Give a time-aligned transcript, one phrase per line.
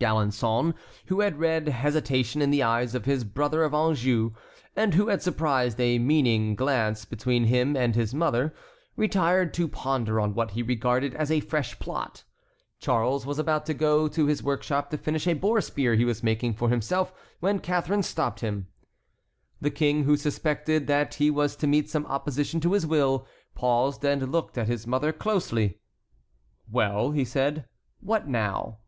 [0.00, 0.74] D'Alençon,
[1.06, 4.32] who had read hesitation in the eyes of his brother of Anjou,
[4.74, 8.52] and who had surprised a meaning glance between him and his mother,
[8.96, 12.24] retired to ponder on what he regarded as a fresh plot.
[12.80, 16.20] Charles was about to go to his workshop to finish a boar spear he was
[16.20, 18.66] making for himself when Catharine stopped him.
[19.60, 23.24] The King, who suspected that he was to meet some opposition to his will,
[23.54, 25.78] paused and looked at his mother closely.
[26.68, 27.66] "Well," he said,
[28.00, 28.78] "what now?"